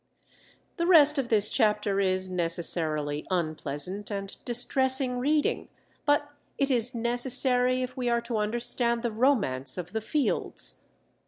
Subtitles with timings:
[0.77, 5.69] The rest of this chapter is necessarily unpleasant and distressing reading,
[6.07, 6.27] but
[6.57, 10.85] it is necessary if we are to understand the romance of the fields.